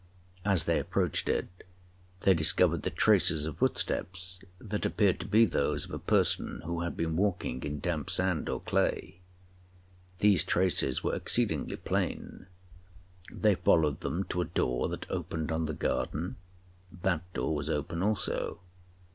[0.43, 1.45] As they approached it,
[2.21, 6.81] they discovered the traces of footsteps that appeared to be those of a person who
[6.81, 9.19] had been walking in damp sand or clay.
[10.17, 12.45] These traces were exceedingly plain—they
[13.53, 18.59] followed them to a door that opened on the garden—that door was open also.